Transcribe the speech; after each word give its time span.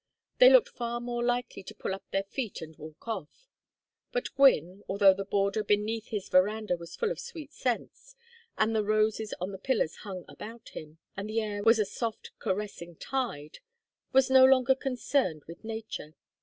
They 0.39 0.49
looked 0.49 0.69
far 0.69 0.99
more 0.99 1.23
likely 1.23 1.61
to 1.61 1.75
pull 1.75 1.93
up 1.93 2.05
their 2.09 2.23
feet 2.23 2.59
and 2.63 2.75
walk 2.77 3.07
off. 3.07 3.51
But 4.11 4.33
Gwynne, 4.33 4.81
although 4.89 5.13
the 5.13 5.23
border 5.25 5.63
beneath 5.63 6.07
his 6.07 6.27
veranda 6.27 6.75
was 6.75 6.95
full 6.95 7.11
of 7.11 7.19
sweet 7.19 7.53
scents, 7.53 8.15
and 8.57 8.75
the 8.75 8.83
roses 8.83 9.31
on 9.39 9.51
the 9.51 9.59
pillars 9.59 9.97
hung 9.97 10.25
about 10.27 10.69
him, 10.69 10.97
and 11.15 11.29
the 11.29 11.39
air 11.39 11.61
was 11.61 11.77
a 11.77 11.85
soft 11.85 12.31
caressing 12.39 12.95
tide, 12.95 13.59
was 14.11 14.31
no 14.31 14.43
longer 14.43 14.73
concerned 14.73 15.43
with 15.45 15.63
nature. 15.63 16.15